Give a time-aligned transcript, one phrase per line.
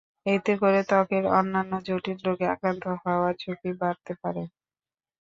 [0.25, 4.43] এতে করে ত্বকের অন্যান্য জটিল রোগে আক্রান্ত হওয়ার ঝুঁকি বাড়তে পারে।